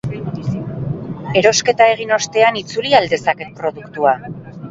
Erosketa 1.41 1.91
egin 1.97 2.15
ostean, 2.17 2.59
itzuli 2.63 2.97
al 3.01 3.07
dezaket 3.13 3.55
produktua? 3.63 4.15